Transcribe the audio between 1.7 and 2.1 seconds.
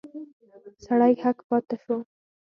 شو.